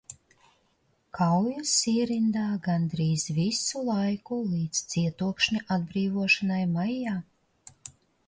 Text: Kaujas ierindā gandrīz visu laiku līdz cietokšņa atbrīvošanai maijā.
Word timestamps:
Kaujas 1.17 1.73
ierindā 1.91 2.45
gandrīz 2.67 3.25
visu 3.39 3.83
laiku 3.91 4.39
līdz 4.53 4.81
cietokšņa 4.95 5.61
atbrīvošanai 5.77 6.65
maijā. 6.73 7.15